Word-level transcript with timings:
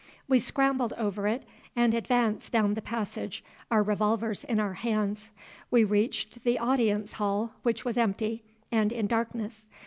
We 0.27 0.39
scrambled 0.39 0.93
over 0.93 1.27
it, 1.27 1.45
and 1.75 1.93
advanced 1.93 2.51
down 2.51 2.73
the 2.73 2.81
passage, 2.81 3.43
our 3.69 3.83
revolvers 3.83 4.43
in 4.43 4.59
our 4.59 4.73
hands. 4.73 5.29
We 5.69 5.83
reached 5.83 6.43
the 6.43 6.57
audience 6.57 7.11
hall, 7.11 7.53
which 7.61 7.85
was 7.85 7.99
empty 7.99 8.41
and 8.71 8.91
in 8.91 9.05
darkness. 9.05 9.69